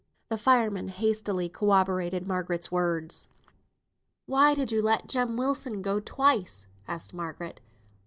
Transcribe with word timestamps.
The 0.29 0.37
fireman 0.39 0.87
hastily 0.87 1.47
corroborated 1.47 2.25
Margaret's 2.25 2.71
words. 2.71 3.27
"Why 4.25 4.55
did 4.55 4.71
you 4.71 4.81
let 4.81 5.07
Jem 5.07 5.37
Wilson 5.37 5.83
go 5.83 5.99
twice?" 5.99 6.65
asked 6.87 7.13
Margaret. 7.13 7.59